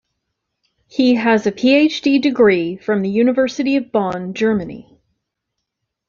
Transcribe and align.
He 0.87 1.13
has 1.13 1.45
a 1.45 1.51
Ph.D. 1.51 2.17
degree 2.17 2.75
from 2.77 3.03
the 3.03 3.09
University 3.09 3.75
of 3.75 3.91
Bonn, 3.91 4.33
Germany. 4.33 4.99